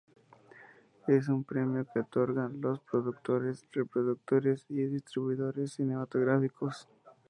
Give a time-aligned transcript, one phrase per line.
[1.07, 6.89] Es un premio que otorgan los Productores, Reproductores y Distribuidores Cinematográficos.